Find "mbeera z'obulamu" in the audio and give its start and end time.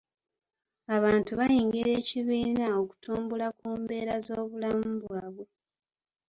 3.79-4.89